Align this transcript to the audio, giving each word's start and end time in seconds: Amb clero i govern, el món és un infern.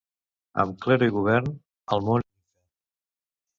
Amb 0.63 0.79
clero 0.85 1.09
i 1.09 1.13
govern, 1.17 1.53
el 1.97 2.03
món 2.09 2.25
és 2.25 2.29
un 2.31 2.43
infern. 2.43 2.75